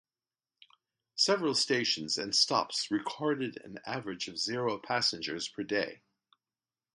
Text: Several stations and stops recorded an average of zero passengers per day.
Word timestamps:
Several 1.13 1.53
stations 1.53 2.17
and 2.17 2.35
stops 2.35 2.89
recorded 2.89 3.61
an 3.63 3.77
average 3.85 4.27
of 4.27 4.39
zero 4.39 4.79
passengers 4.79 5.47
per 5.47 5.61
day. 5.61 6.01